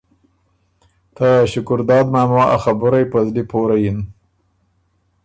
[1.15, 3.99] ته شکرداد ماما ا خبُرئ په زلی پوره یِن